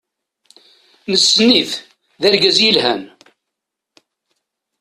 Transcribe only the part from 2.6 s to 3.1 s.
yelhan.